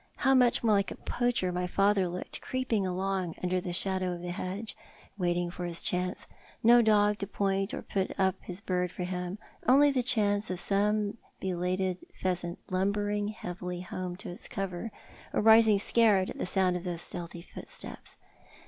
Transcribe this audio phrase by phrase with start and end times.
[0.15, 4.23] How much more like a poacher my father looked, creeping along under the shadow of
[4.23, 4.75] the hedge,
[5.15, 6.25] waiting for his chance,
[6.63, 9.37] no dog to point, or to put vc^ his bird for him;
[9.67, 14.89] only the chance of some belated pheasant lumbering heavily home to its cover,
[15.33, 18.17] or rising scared at the sound of those stealthy footsteps.